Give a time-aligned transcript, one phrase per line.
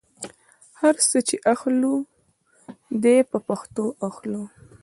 [0.79, 1.93] هر ساه چې اخلو
[3.03, 4.43] دې په پښتو اخلو.